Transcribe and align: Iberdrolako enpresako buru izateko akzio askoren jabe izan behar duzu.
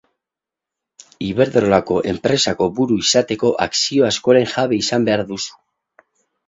Iberdrolako 1.25 1.99
enpresako 2.13 2.71
buru 2.81 2.99
izateko 3.05 3.55
akzio 3.69 4.09
askoren 4.11 4.53
jabe 4.57 4.83
izan 4.87 5.11
behar 5.11 5.27
duzu. 5.33 5.59